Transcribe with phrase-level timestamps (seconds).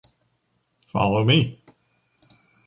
[0.87, 1.61] Follow me.